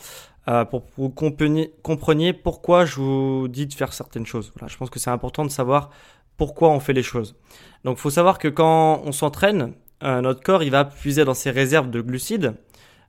Euh, 0.50 0.66
pour 0.66 0.86
que 0.86 0.90
vous 0.98 1.10
compreniez, 1.10 2.34
pourquoi 2.34 2.86
je 2.86 2.96
vous 2.96 3.48
dis 3.48 3.68
de 3.68 3.74
faire 3.74 3.94
certaines 3.94 4.26
choses. 4.26 4.52
Je 4.66 4.78
pense 4.78 4.90
que 4.90 4.98
c'est 4.98 5.12
important 5.12 5.46
de 5.46 5.52
savoir 5.52 5.92
pourquoi 6.38 6.70
on 6.70 6.80
fait 6.80 6.94
les 6.94 7.04
choses. 7.04 7.36
Donc 7.84 7.98
il 7.98 8.02
faut 8.02 8.10
savoir 8.10 8.40
que 8.40 8.48
quand 8.48 9.02
on 9.06 9.12
s'entraîne, 9.12 9.74
euh, 10.04 10.22
notre 10.22 10.42
corps 10.42 10.64
il 10.64 10.72
va 10.72 10.86
puiser 10.86 11.24
dans 11.24 11.36
ses 11.36 11.52
réserves 11.52 11.92
de 11.92 12.02
glucides 12.02 12.56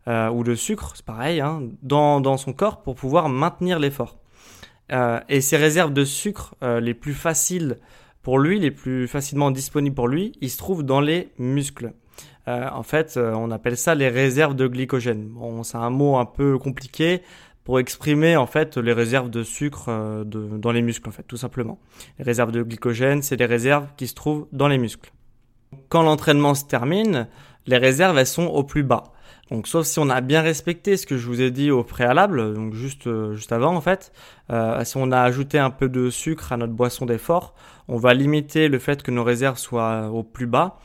euh, 0.06 0.28
ou 0.28 0.44
de 0.44 0.54
sucre, 0.54 0.92
c'est 0.96 1.04
pareil, 1.04 1.40
hein, 1.40 1.62
dans, 1.82 2.20
dans, 2.20 2.36
son 2.36 2.52
corps 2.52 2.82
pour 2.82 2.94
pouvoir 2.94 3.30
maintenir 3.30 3.78
l'effort. 3.78 4.18
et 5.28 5.40
ces 5.40 5.56
réserves 5.56 5.94
de 5.94 6.04
sucre 6.04 6.56
les 6.62 6.94
plus 6.94 7.14
faciles 7.14 7.78
pour 8.22 8.38
lui, 8.38 8.58
les 8.58 8.72
plus 8.72 9.08
facilement 9.08 9.50
disponibles 9.50 9.94
pour 9.94 10.08
lui, 10.08 10.32
ils 10.42 10.50
se 10.50 10.58
trouvent 10.58 10.82
dans 10.82 11.00
les 11.00 11.28
muscles. 11.38 11.92
Euh, 12.50 12.68
en 12.72 12.82
fait, 12.82 13.16
euh, 13.16 13.32
on 13.34 13.50
appelle 13.50 13.76
ça 13.76 13.94
les 13.94 14.08
réserves 14.08 14.54
de 14.54 14.66
glycogène. 14.66 15.30
C'est 15.62 15.76
un 15.76 15.90
mot 15.90 16.16
un 16.16 16.24
peu 16.24 16.58
compliqué 16.58 17.22
pour 17.64 17.78
exprimer 17.78 18.36
en 18.36 18.46
fait 18.46 18.76
les 18.76 18.92
réserves 18.92 19.30
de 19.30 19.42
sucre 19.42 19.86
euh, 19.88 20.24
dans 20.24 20.72
les 20.72 20.82
muscles 20.82 21.08
en 21.08 21.12
fait, 21.12 21.22
tout 21.22 21.36
simplement. 21.36 21.78
Les 22.18 22.24
réserves 22.24 22.52
de 22.52 22.62
glycogène, 22.62 23.22
c'est 23.22 23.36
les 23.36 23.46
réserves 23.46 23.86
qui 23.96 24.06
se 24.06 24.14
trouvent 24.14 24.46
dans 24.52 24.68
les 24.68 24.78
muscles. 24.78 25.12
Quand 25.88 26.02
l'entraînement 26.02 26.54
se 26.54 26.64
termine, 26.64 27.28
les 27.66 27.76
réserves 27.76 28.18
elles 28.18 28.26
sont 28.26 28.46
au 28.46 28.64
plus 28.64 28.82
bas. 28.82 29.04
Donc 29.50 29.68
sauf 29.68 29.86
si 29.86 29.98
on 29.98 30.08
a 30.08 30.20
bien 30.20 30.42
respecté 30.42 30.96
ce 30.96 31.06
que 31.06 31.16
je 31.16 31.26
vous 31.26 31.40
ai 31.40 31.50
dit 31.50 31.70
au 31.70 31.84
préalable, 31.84 32.54
donc 32.54 32.74
juste 32.74 33.08
juste 33.32 33.50
avant 33.50 33.74
en 33.74 33.80
fait, 33.80 34.12
si 34.84 34.96
on 34.96 35.10
a 35.10 35.20
ajouté 35.20 35.58
un 35.58 35.70
peu 35.70 35.88
de 35.88 36.08
sucre 36.08 36.52
à 36.52 36.56
notre 36.56 36.72
boisson 36.72 37.04
d'effort, 37.04 37.54
on 37.88 37.96
va 37.96 38.14
limiter 38.14 38.68
le 38.68 38.78
fait 38.78 39.02
que 39.02 39.10
nos 39.10 39.24
réserves 39.24 39.58
soient 39.58 40.08
au 40.08 40.22
plus 40.22 40.46
bas 40.46 40.78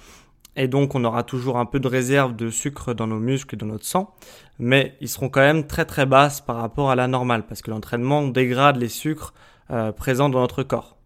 et 0.56 0.68
donc 0.68 0.96
on 0.96 1.04
aura 1.04 1.24
toujours 1.24 1.58
un 1.58 1.66
peu 1.66 1.80
de 1.80 1.88
réserve 1.88 2.36
de 2.36 2.50
sucre 2.50 2.94
dans 2.94 3.08
nos 3.08 3.20
muscles 3.20 3.56
et 3.56 3.58
dans 3.58 3.66
notre 3.66 3.86
sang, 3.86 4.14
mais 4.60 4.96
ils 5.02 5.10
seront 5.10 5.30
quand 5.30 5.42
même 5.42 5.68
très 5.68 5.86
très 5.86 6.06
basses 6.06 6.42
par 6.42 6.58
rapport 6.58 6.90
à 6.90 6.96
la 6.96 7.08
normale, 7.08 7.46
parce 7.46 7.62
que 7.62 7.72
l'entraînement 7.72 8.28
dégrade 8.28 8.78
les 8.78 8.90
sucres 8.90 9.34
euh, 9.72 9.92
présents 9.92 10.30
dans 10.30 10.42
notre 10.42 10.64
corps. 10.64 10.98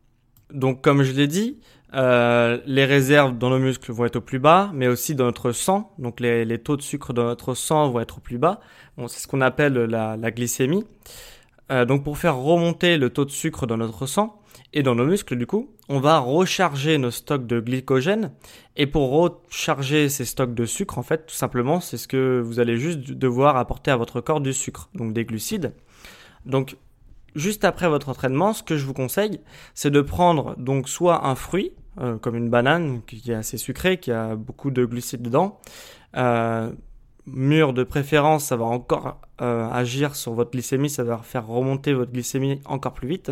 Donc 0.53 0.81
comme 0.81 1.03
je 1.03 1.11
l'ai 1.13 1.27
dit, 1.27 1.59
euh, 1.95 2.59
les 2.65 2.85
réserves 2.85 3.37
dans 3.37 3.49
nos 3.49 3.59
muscles 3.59 3.91
vont 3.91 4.05
être 4.05 4.17
au 4.17 4.21
plus 4.21 4.39
bas, 4.39 4.69
mais 4.73 4.87
aussi 4.87 5.15
dans 5.15 5.25
notre 5.25 5.51
sang, 5.51 5.91
donc 5.97 6.19
les, 6.19 6.57
taux 6.59 6.77
de 6.77 6.81
sucre 6.81 7.13
dans 7.13 7.25
notre 7.25 7.55
sang 7.55 7.89
vont 7.89 7.99
être 7.99 8.17
au 8.17 8.21
plus 8.21 8.37
bas. 8.37 8.59
c'est 9.07 9.19
ce 9.19 9.27
qu'on 9.27 9.41
appelle 9.41 9.73
la, 9.73 10.31
glycémie. 10.31 10.85
Euh, 11.71 11.85
donc 11.85 12.03
pour 12.03 12.17
faire 12.17 12.37
remonter 12.37 12.97
le 12.97 13.09
taux 13.09 13.25
de 13.25 13.31
sucre 13.31 13.67
dans 13.67 13.77
notre 13.77 14.05
sang, 14.05 14.38
et 14.71 14.83
dans 14.83 14.93
nos 14.93 15.05
muscles, 15.05 15.35
du 15.35 15.47
coup, 15.47 15.71
on 15.87 15.99
va 15.99 16.19
recharger 16.19 16.99
nos 16.99 17.09
stocks 17.09 17.47
de 17.47 17.59
glycogène. 17.59 18.31
Et 18.75 18.85
pour 18.85 19.09
recharger 19.09 20.09
ces 20.09 20.25
stocks 20.25 20.53
de 20.53 20.65
sucre, 20.65 20.99
en 20.99 21.03
fait, 21.03 21.25
tout 21.25 21.35
simplement, 21.35 21.79
c'est 21.79 21.97
ce 21.97 22.07
que 22.07 22.39
vous 22.39 22.59
allez 22.59 22.77
juste 22.77 22.99
devoir 22.99 23.57
apporter 23.57 23.89
à 23.89 23.97
votre 23.97 24.21
corps 24.21 24.41
du 24.41 24.53
sucre, 24.53 24.89
donc 24.93 25.13
des 25.13 25.25
glucides. 25.25 25.73
Donc, 26.45 26.77
juste 27.33 27.65
après 27.65 27.89
votre 27.89 28.09
entraînement, 28.09 28.53
ce 28.53 28.61
que 28.61 28.77
je 28.77 28.85
vous 28.85 28.93
conseille, 28.93 29.39
c'est 29.73 29.89
de 29.89 30.01
prendre 30.01 30.55
donc 30.57 30.87
soit 30.87 31.25
un 31.25 31.33
fruit, 31.33 31.71
euh, 31.99 32.19
comme 32.19 32.35
une 32.35 32.49
banane 32.51 33.01
qui 33.07 33.31
est 33.31 33.35
assez 33.35 33.57
sucré, 33.57 33.97
qui 33.97 34.11
a 34.11 34.35
beaucoup 34.35 34.69
de 34.69 34.85
glucides 34.85 35.23
dedans. 35.23 35.59
Euh, 36.15 36.71
mûr 37.25 37.73
de 37.73 37.83
préférence, 37.83 38.45
ça 38.45 38.55
va 38.55 38.65
encore 38.65 39.19
euh, 39.41 39.67
agir 39.71 40.15
sur 40.15 40.33
votre 40.33 40.51
glycémie, 40.51 40.91
ça 40.91 41.03
va 41.03 41.17
faire 41.17 41.47
remonter 41.47 41.93
votre 41.93 42.11
glycémie 42.11 42.61
encore 42.65 42.93
plus 42.93 43.07
vite 43.07 43.31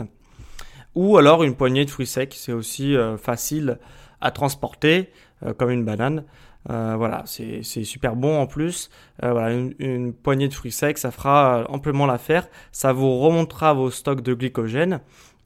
ou 0.97 1.17
alors 1.17 1.43
une 1.43 1.53
poignée 1.53 1.85
de 1.85 1.91
fruits 1.91 2.07
secs. 2.07 2.33
C'est 2.33 2.51
aussi 2.51 2.95
euh, 2.95 3.17
facile 3.17 3.77
à 4.19 4.31
transporter 4.31 5.11
euh, 5.45 5.53
comme 5.53 5.69
une 5.69 5.85
banane. 5.85 6.23
Euh, 6.71 6.95
voilà, 6.97 7.23
c'est 7.25 7.61
super 7.61 8.15
bon 8.15 8.41
en 8.41 8.47
plus. 8.47 8.89
voilà, 9.21 9.53
une, 9.53 10.11
poignée 10.11 10.49
de 10.49 10.53
fruits 10.53 10.71
secs, 10.71 10.97
ça 10.97 11.11
fera 11.11 11.65
amplement 11.69 12.07
l'affaire. 12.07 12.47
Ça 12.71 12.91
vous 12.91 13.19
remontera 13.19 13.73
vos 13.73 13.91
stocks 13.91 14.21
de 14.21 14.33
glycogène 14.33 14.99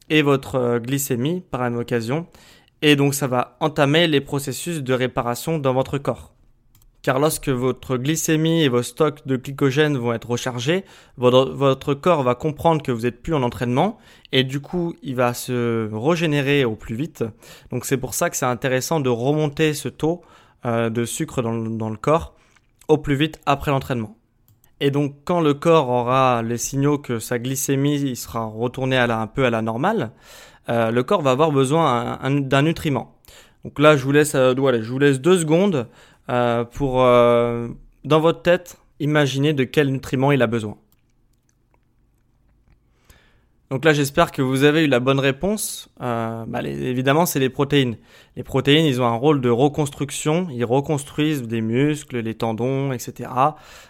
et 0.10 0.22
votre 0.22 0.80
glycémie 0.80 1.44
par 1.52 1.70
la 1.70 1.78
occasion. 1.78 2.26
Et 2.82 2.96
donc 2.96 3.14
ça 3.14 3.28
va 3.28 3.58
entamer 3.60 4.08
les 4.08 4.22
processus 4.22 4.82
de 4.82 4.94
réparation 4.94 5.60
dans 5.60 5.74
votre 5.74 6.00
corps 6.00 6.34
car 7.02 7.20
lorsque 7.20 7.50
votre 7.50 7.98
glycémie 7.98 8.64
et 8.64 8.70
vos 8.70 8.84
stocks 8.84 9.26
de 9.26 9.36
glycogène 9.36 9.98
vont 9.98 10.14
être 10.14 10.30
rechargés, 10.30 10.86
votre, 11.18 11.94
corps 11.94 12.24
va 12.24 12.36
comprendre 12.36 12.82
que 12.82 12.92
vous 12.92 13.02
n'êtes 13.02 13.22
plus 13.22 13.34
en 13.34 13.44
entraînement 13.44 13.98
et 14.32 14.44
du 14.44 14.60
coup 14.60 14.96
il 15.02 15.16
va 15.16 15.34
se 15.34 15.90
régénérer 15.94 16.64
au 16.64 16.76
plus 16.76 16.96
vite. 16.96 17.24
Donc 17.72 17.86
c'est 17.86 17.98
pour 17.98 18.14
ça 18.14 18.30
que 18.30 18.38
c'est 18.38 18.46
intéressant 18.46 19.00
de 19.00 19.10
remonter 19.10 19.74
ce 19.74 19.90
taux 19.90 20.22
euh, 20.66 20.90
de 20.90 21.06
sucre 21.06 21.42
dans 21.42 21.90
le, 21.90 21.98
corps 21.98 22.36
au 22.88 22.98
plus 22.98 23.16
vite 23.16 23.40
après 23.46 23.72
l'entraînement. 23.72 24.16
Et 24.80 24.92
donc 24.92 25.16
quand 25.26 25.42
le 25.42 25.54
corps 25.54 25.90
aura 25.90 26.44
les 26.44 26.58
signaux 26.58 26.98
que 26.98 27.20
sa 27.20 27.40
glycémie 27.40 28.16
sera 28.16 28.46
retournée 28.46 28.98
à 28.98 29.20
un 29.20 29.28
peu 29.28 29.46
à 29.46 29.50
la 29.50 29.62
normale, 29.62 30.12
euh, 30.70 30.92
le 30.92 31.04
corps 31.04 31.22
va 31.22 31.32
avoir 31.32 31.52
besoin 31.52 32.20
d'un 32.24 32.62
nutriment. 32.62 33.18
Donc 33.64 33.80
là 33.80 33.98
je 33.98 34.04
vous 34.04 34.12
laisse, 34.12 34.36
euh, 34.36 34.54
je 34.56 34.92
vous 34.92 35.00
laisse 35.00 35.20
deux 35.20 35.40
secondes 35.40 35.88
euh, 36.30 36.64
pour, 36.64 37.02
euh, 37.04 37.68
dans 38.04 38.20
votre 38.20 38.42
tête, 38.42 38.78
imaginer 39.00 39.54
de 39.54 39.64
quel 39.64 39.90
nutriment 39.90 40.32
il 40.32 40.42
a 40.42 40.48
besoin. 40.48 40.78
Donc 43.70 43.86
là, 43.86 43.94
j'espère 43.94 44.34
que 44.34 44.42
vous 44.42 44.64
avez 44.64 44.84
eu 44.84 44.88
la 44.88 45.00
bonne 45.00 45.20
réponse. 45.20 45.90
Euh, 46.02 46.44
bah, 46.46 46.62
évidemment, 46.62 47.26
c'est 47.26 47.40
les 47.40 47.50
protéines. 47.50 47.96
Les 48.36 48.44
protéines, 48.44 48.86
ils 48.86 49.02
ont 49.02 49.06
un 49.06 49.16
rôle 49.16 49.40
de 49.40 49.50
reconstruction. 49.50 50.48
Ils 50.52 50.66
reconstruisent 50.66 51.44
des 51.44 51.62
muscles, 51.62 52.20
les 52.20 52.36
tendons, 52.36 52.92
etc. 52.92 53.30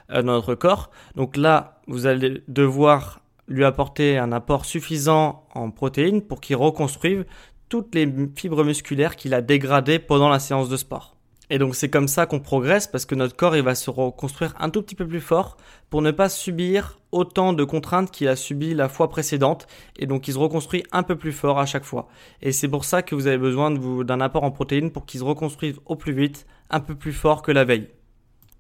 dans 0.10 0.24
notre 0.24 0.54
corps. 0.54 0.92
Donc 1.16 1.36
là, 1.36 1.82
vous 1.88 2.06
allez 2.06 2.44
devoir 2.48 3.22
lui 3.48 3.66
apporter 3.66 4.20
un 4.20 4.32
apport 4.32 4.66
suffisant 4.66 5.46
en 5.56 5.72
protéines 5.72 6.22
pour 6.22 6.42
qu'il 6.42 6.56
reconstruise 6.56 7.26
toutes 7.70 7.96
les 7.96 8.08
fibres 8.36 8.64
musculaires 8.64 9.16
qu'il 9.16 9.34
a 9.34 9.42
dégradées 9.42 9.98
pendant 9.98 10.30
la 10.30 10.40
séance 10.40 10.70
de 10.70 10.78
sport. 10.78 11.16
Et 11.54 11.60
donc 11.60 11.76
c'est 11.76 11.90
comme 11.90 12.08
ça 12.08 12.26
qu'on 12.26 12.40
progresse 12.40 12.88
parce 12.88 13.06
que 13.06 13.14
notre 13.14 13.36
corps 13.36 13.58
il 13.58 13.62
va 13.62 13.76
se 13.76 13.90
reconstruire 13.90 14.54
un 14.58 14.70
tout 14.70 14.82
petit 14.82 14.96
peu 14.96 15.06
plus 15.06 15.20
fort 15.20 15.58
pour 15.90 16.02
ne 16.02 16.12
pas 16.12 16.30
subir 16.30 16.98
autant 17.12 17.52
de 17.52 17.66
contraintes 17.66 18.10
qu'il 18.10 18.30
a 18.30 18.38
subi 18.38 18.74
la 18.74 18.88
fois 18.88 19.10
précédente 19.10 19.68
et 20.00 20.06
donc 20.06 20.30
il 20.30 20.34
se 20.34 20.40
reconstruit 20.40 20.86
un 20.94 21.04
peu 21.04 21.18
plus 21.18 21.34
fort 21.34 21.60
à 21.60 21.66
chaque 21.66 21.84
fois. 21.84 22.08
Et 22.42 22.54
c'est 22.54 22.70
pour 22.70 22.86
ça 22.86 23.02
que 23.02 23.16
vous 23.16 23.28
avez 23.28 23.38
besoin 23.38 23.70
d'un 23.70 24.22
apport 24.22 24.46
en 24.46 24.52
protéines 24.52 24.92
pour 24.92 25.06
qu'il 25.06 25.20
se 25.20 25.26
reconstruise 25.26 25.76
au 25.86 25.98
plus 25.98 26.14
vite, 26.14 26.48
un 26.70 26.80
peu 26.80 26.96
plus 26.96 27.12
fort 27.12 27.42
que 27.42 27.52
la 27.52 27.66
veille. 27.66 27.90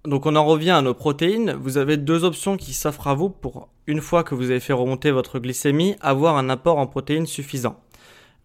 Donc 0.04 0.26
on 0.26 0.36
en 0.36 0.44
revient 0.44 0.72
à 0.72 0.82
nos 0.82 0.94
protéines, 0.94 1.54
vous 1.54 1.78
avez 1.78 1.96
deux 1.96 2.26
options 2.26 2.58
qui 2.58 2.74
s'offrent 2.74 3.08
à 3.08 3.14
vous 3.14 3.30
pour 3.30 3.70
une 3.88 4.02
fois 4.02 4.26
que 4.26 4.36
vous 4.36 4.52
avez 4.52 4.60
fait 4.60 4.74
remonter 4.74 5.12
votre 5.12 5.40
glycémie, 5.40 5.96
avoir 6.02 6.36
un 6.36 6.50
apport 6.50 6.78
en 6.78 6.88
protéines 6.88 7.26
suffisant. 7.26 7.80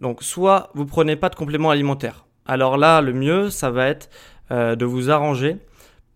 Donc 0.00 0.22
soit 0.22 0.70
vous 0.74 0.86
prenez 0.86 1.16
pas 1.16 1.30
de 1.30 1.34
complément 1.34 1.70
alimentaire. 1.70 2.26
Alors 2.48 2.76
là, 2.76 3.00
le 3.00 3.12
mieux, 3.12 3.50
ça 3.50 3.70
va 3.70 3.88
être 3.88 4.08
de 4.50 4.84
vous 4.84 5.10
arranger 5.10 5.58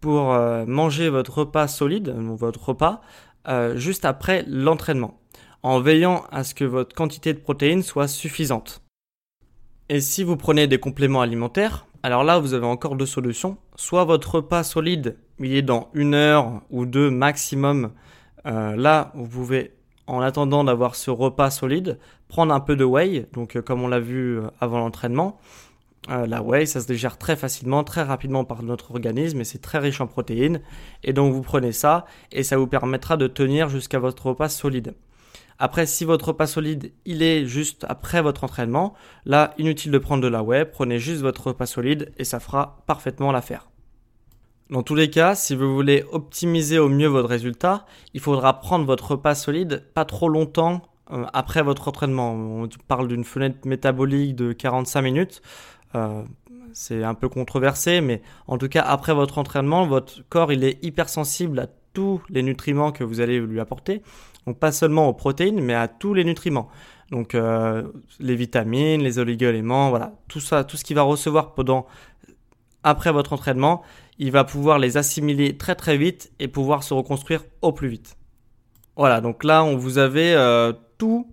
pour 0.01 0.33
euh, 0.33 0.65
manger 0.67 1.09
votre 1.09 1.39
repas 1.39 1.69
solide, 1.69 2.15
votre 2.17 2.71
repas, 2.71 3.03
euh, 3.49 3.77
juste 3.77 4.05
après 4.05 4.45
l'entraînement, 4.49 5.21
en 5.63 5.81
veillant 5.81 6.25
à 6.31 6.45
ce 6.45 6.55
que 6.55 6.65
votre 6.65 6.95
quantité 6.95 7.35
de 7.35 7.39
protéines 7.39 7.83
soit 7.83 8.09
suffisante. 8.09 8.83
Et 9.89 10.01
si 10.01 10.23
vous 10.23 10.37
prenez 10.37 10.67
des 10.67 10.79
compléments 10.79 11.21
alimentaires, 11.21 11.87
alors 12.03 12.25
là 12.25 12.39
vous 12.39 12.55
avez 12.55 12.67
encore 12.67 12.97
deux 12.97 13.07
solutions. 13.07 13.59
Soit 13.77 14.05
votre 14.05 14.37
repas 14.37 14.63
solide, 14.63 15.17
il 15.39 15.55
est 15.55 15.63
dans 15.63 15.91
une 15.95 16.15
heure 16.15 16.63
ou 16.71 16.87
deux 16.87 17.11
maximum. 17.11 17.91
là, 18.45 19.11
vous 19.15 19.27
pouvez, 19.27 19.73
en 20.07 20.21
attendant 20.21 20.65
d'avoir 20.65 20.95
ce 20.95 21.11
repas 21.11 21.51
solide, 21.51 21.99
prendre 22.29 22.55
un 22.55 22.61
peu 22.61 22.77
de 22.77 22.85
whey, 22.85 23.27
donc 23.33 23.61
comme 23.63 23.83
on 23.83 23.89
l'a 23.89 24.01
vu 24.01 24.39
avant 24.61 24.79
l'entraînement, 24.79 25.41
Euh, 26.09 26.27
la 26.27 26.43
whey, 26.43 26.65
ça 26.65 26.81
se 26.81 26.87
digère 26.87 27.19
très 27.19 27.37
facilement, 27.37 27.85
très 27.85 28.03
rapidement 28.03 28.45
par 28.45 28.63
notre 28.63 28.91
organisme 28.91 29.41
et 29.41 29.45
c'est 29.45 29.61
très 29.61 29.79
riche 29.79 30.01
en 30.01 30.07
protéines. 30.07 30.61
Et 31.05 31.13
donc 31.13 31.35
vous 31.35 31.43
prenez 31.43 31.73
ça 31.73 32.07
et 32.33 32.43
ça 32.43 32.57
vous 32.57 32.67
permettra 32.67 33.17
de 33.17 33.27
tenir 33.27 33.69
jusqu'à 33.69 33.99
votre 33.99 34.27
repas 34.27 34.49
solide. 34.49 34.95
Après, 35.59 35.85
si 35.85 36.07
votre 36.07 36.29
repas 36.29 36.47
solide, 36.47 36.91
il 37.05 37.23
est 37.23 37.45
juste 37.45 37.85
après 37.87 38.23
votre 38.23 38.45
entraînement, 38.45 38.95
là, 39.27 39.53
inutile 39.59 39.93
de 39.93 39.99
prendre 39.99 40.23
de 40.23 40.29
la 40.29 40.43
whey, 40.43 40.65
prenez 40.65 40.99
juste 40.99 41.21
votre 41.21 41.49
repas 41.49 41.67
solide 41.67 42.13
et 42.17 42.25
ça 42.25 42.41
fera 42.41 42.83
parfaitement 42.87 43.31
l'affaire. 43.31 43.69
Dans 44.71 44.83
tous 44.83 44.95
les 44.95 45.11
cas, 45.11 45.35
si 45.35 45.55
vous 45.55 45.75
voulez 45.75 46.05
optimiser 46.13 46.79
au 46.79 46.89
mieux 46.89 47.09
votre 47.09 47.29
résultat, 47.29 47.85
il 48.15 48.21
faudra 48.21 48.59
prendre 48.61 48.87
votre 48.87 49.11
repas 49.11 49.35
solide 49.35 49.85
pas 49.95 50.07
trop 50.07 50.31
longtemps 50.31 50.81
euh, 51.13 51.27
après 51.35 51.63
votre 51.63 51.89
entraînement. 51.89 52.33
On 52.33 52.69
parle 52.87 53.09
d'une 53.09 53.25
fenêtre 53.25 53.67
métabolique 53.67 54.37
de 54.37 54.53
45 54.53 55.03
minutes. 55.03 55.43
Euh, 55.95 56.23
c'est 56.73 57.03
un 57.03 57.15
peu 57.15 57.29
controversé, 57.29 58.01
mais 58.01 58.23
en 58.47 58.59
tout 58.59 58.69
cas, 58.69 58.83
après 58.83 59.13
votre 59.15 59.39
entraînement, 59.39 59.87
votre 59.87 60.23
corps 60.29 60.53
il 60.53 60.65
est 60.65 60.79
hypersensible 60.85 61.59
à 61.59 61.67
tous 61.93 62.23
les 62.29 62.43
nutriments 62.43 62.93
que 62.93 63.03
vous 63.05 63.21
allez 63.21 63.41
lui 63.41 63.61
apporter. 63.61 64.03
Donc 64.47 64.59
pas 64.59 64.73
seulement 64.73 65.09
aux 65.09 65.13
protéines, 65.13 65.61
mais 65.61 65.75
à 65.75 65.89
tous 65.89 66.15
les 66.15 66.25
nutriments. 66.25 66.69
Donc 67.11 67.35
euh, 67.35 67.83
les 68.21 68.37
vitamines, 68.37 69.03
les 69.03 69.19
oligo-éléments, 69.19 69.91
voilà, 69.91 70.13
tout 70.29 70.41
ça, 70.41 70.65
tout 70.65 70.77
ce 70.77 70.85
qu'il 70.85 70.97
va 70.97 71.03
recevoir 71.03 71.55
pendant 71.55 71.87
après 72.83 73.13
votre 73.13 73.33
entraînement, 73.33 73.83
il 74.19 74.31
va 74.31 74.45
pouvoir 74.45 74.79
les 74.79 74.97
assimiler 74.97 75.57
très 75.57 75.75
très 75.75 75.97
vite 75.97 76.33
et 76.39 76.49
pouvoir 76.49 76.83
se 76.83 76.95
reconstruire 76.95 77.45
au 77.63 77.73
plus 77.73 77.89
vite. 77.89 78.17
Voilà, 78.97 79.21
donc 79.21 79.45
là 79.45 79.65
on 79.65 79.77
vous 79.77 79.99
avait 79.99 80.35
euh, 80.35 80.73
tout 80.99 81.27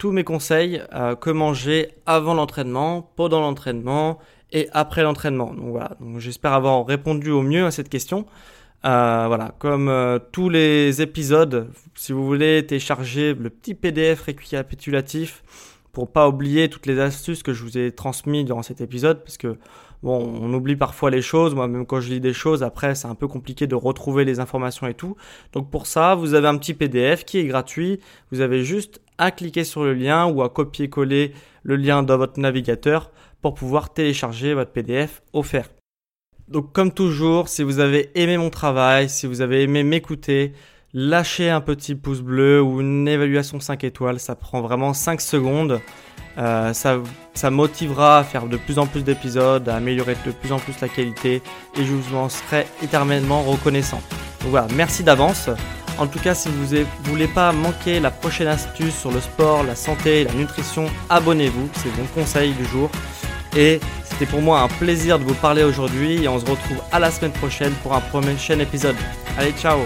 tous 0.00 0.12
mes 0.12 0.24
conseils 0.24 0.82
euh, 0.94 1.14
que 1.14 1.28
manger 1.28 1.90
avant 2.06 2.32
l'entraînement, 2.32 3.12
pendant 3.16 3.42
l'entraînement 3.42 4.18
et 4.50 4.66
après 4.72 5.02
l'entraînement. 5.02 5.52
Donc 5.52 5.68
voilà, 5.72 5.90
donc 6.00 6.18
j'espère 6.18 6.54
avoir 6.54 6.86
répondu 6.86 7.30
au 7.30 7.42
mieux 7.42 7.66
à 7.66 7.70
cette 7.70 7.90
question. 7.90 8.24
Euh, 8.86 9.24
voilà, 9.26 9.54
comme 9.58 9.90
euh, 9.90 10.18
tous 10.32 10.48
les 10.48 11.02
épisodes, 11.02 11.70
si 11.94 12.12
vous 12.12 12.24
voulez 12.24 12.64
télécharger 12.66 13.34
le 13.34 13.50
petit 13.50 13.74
PDF 13.74 14.22
récapitulatif 14.22 15.42
pour 15.92 16.10
pas 16.10 16.26
oublier 16.26 16.70
toutes 16.70 16.86
les 16.86 16.98
astuces 16.98 17.42
que 17.42 17.52
je 17.52 17.62
vous 17.62 17.76
ai 17.76 17.92
transmises 17.92 18.46
durant 18.46 18.62
cet 18.62 18.80
épisode, 18.80 19.22
parce 19.22 19.36
que 19.36 19.58
bon, 20.02 20.16
on 20.40 20.50
oublie 20.54 20.76
parfois 20.76 21.10
les 21.10 21.20
choses. 21.20 21.54
Moi, 21.54 21.68
même 21.68 21.84
quand 21.84 22.00
je 22.00 22.08
lis 22.08 22.20
des 22.20 22.32
choses, 22.32 22.62
après, 22.62 22.94
c'est 22.94 23.08
un 23.08 23.14
peu 23.14 23.28
compliqué 23.28 23.66
de 23.66 23.74
retrouver 23.74 24.24
les 24.24 24.40
informations 24.40 24.86
et 24.86 24.94
tout. 24.94 25.14
Donc 25.52 25.70
pour 25.70 25.86
ça, 25.86 26.14
vous 26.14 26.32
avez 26.32 26.48
un 26.48 26.56
petit 26.56 26.72
PDF 26.72 27.26
qui 27.26 27.36
est 27.36 27.44
gratuit. 27.44 28.00
Vous 28.32 28.40
avez 28.40 28.64
juste 28.64 29.02
à 29.20 29.30
cliquer 29.30 29.64
sur 29.64 29.84
le 29.84 29.94
lien 29.94 30.26
ou 30.26 30.42
à 30.42 30.48
copier-coller 30.48 31.34
le 31.62 31.76
lien 31.76 32.02
dans 32.02 32.16
votre 32.16 32.40
navigateur 32.40 33.12
pour 33.42 33.54
pouvoir 33.54 33.92
télécharger 33.92 34.54
votre 34.54 34.72
PDF 34.72 35.22
offert. 35.32 35.68
Donc 36.48 36.72
comme 36.72 36.90
toujours, 36.90 37.48
si 37.48 37.62
vous 37.62 37.78
avez 37.78 38.10
aimé 38.14 38.38
mon 38.38 38.50
travail, 38.50 39.08
si 39.08 39.26
vous 39.26 39.42
avez 39.42 39.62
aimé 39.62 39.84
m'écouter, 39.84 40.52
lâchez 40.94 41.50
un 41.50 41.60
petit 41.60 41.94
pouce 41.94 42.22
bleu 42.22 42.60
ou 42.60 42.80
une 42.80 43.06
évaluation 43.06 43.60
5 43.60 43.84
étoiles, 43.84 44.18
ça 44.18 44.34
prend 44.34 44.60
vraiment 44.62 44.92
5 44.92 45.20
secondes. 45.20 45.80
Euh, 46.38 46.72
ça, 46.72 46.98
ça 47.34 47.50
motivera 47.50 48.18
à 48.18 48.24
faire 48.24 48.46
de 48.46 48.56
plus 48.56 48.78
en 48.78 48.86
plus 48.86 49.04
d'épisodes, 49.04 49.68
à 49.68 49.76
améliorer 49.76 50.16
de 50.26 50.32
plus 50.32 50.52
en 50.52 50.58
plus 50.58 50.80
la 50.80 50.88
qualité 50.88 51.42
et 51.76 51.84
je 51.84 51.92
vous 51.92 52.16
en 52.16 52.28
serai 52.28 52.66
éternellement 52.82 53.42
reconnaissant. 53.42 54.00
Donc 54.40 54.50
voilà, 54.50 54.66
merci 54.74 55.04
d'avance. 55.04 55.50
En 56.00 56.06
tout 56.06 56.18
cas, 56.18 56.34
si 56.34 56.48
vous 56.48 56.74
ne 56.74 56.84
voulez 57.04 57.28
pas 57.28 57.52
manquer 57.52 58.00
la 58.00 58.10
prochaine 58.10 58.48
astuce 58.48 58.96
sur 58.96 59.12
le 59.12 59.20
sport, 59.20 59.62
la 59.64 59.76
santé 59.76 60.24
la 60.24 60.32
nutrition, 60.32 60.86
abonnez-vous, 61.10 61.68
c'est 61.74 61.94
mon 61.98 62.06
conseil 62.06 62.54
du 62.54 62.64
jour. 62.64 62.90
Et 63.54 63.80
c'était 64.04 64.24
pour 64.24 64.40
moi 64.40 64.60
un 64.60 64.68
plaisir 64.68 65.18
de 65.18 65.24
vous 65.24 65.34
parler 65.34 65.62
aujourd'hui 65.62 66.24
et 66.24 66.28
on 66.28 66.38
se 66.38 66.46
retrouve 66.46 66.78
à 66.90 66.98
la 66.98 67.10
semaine 67.10 67.32
prochaine 67.32 67.72
pour 67.82 67.94
un 67.94 68.00
prochain 68.00 68.58
épisode. 68.60 68.96
Allez, 69.38 69.52
ciao 69.52 69.80